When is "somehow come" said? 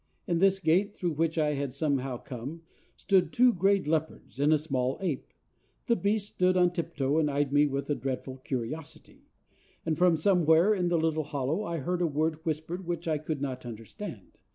1.75-2.63